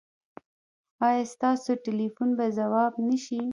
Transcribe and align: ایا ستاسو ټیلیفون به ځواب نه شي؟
ایا 1.07 1.23
ستاسو 1.33 1.69
ټیلیفون 1.85 2.29
به 2.37 2.45
ځواب 2.57 2.93
نه 3.07 3.17
شي؟ 3.23 3.41